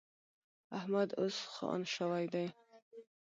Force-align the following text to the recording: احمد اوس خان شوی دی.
احمد 0.77 1.09
اوس 1.21 1.37
خان 1.53 1.81
شوی 1.95 2.25
دی. 2.33 2.45